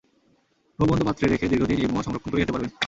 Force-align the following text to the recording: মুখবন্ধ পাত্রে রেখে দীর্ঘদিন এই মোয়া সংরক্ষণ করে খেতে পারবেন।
মুখবন্ধ 0.79 1.01
পাত্রে 1.07 1.25
রেখে 1.27 1.49
দীর্ঘদিন 1.51 1.77
এই 1.79 1.89
মোয়া 1.91 2.05
সংরক্ষণ 2.05 2.29
করে 2.29 2.41
খেতে 2.41 2.53
পারবেন। 2.53 2.71